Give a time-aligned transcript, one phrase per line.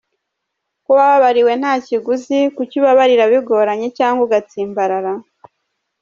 [0.83, 5.11] Ko wababariwe nta kiguzi kuki ubabarira bigoranye cyangwa ugatsimbarara?.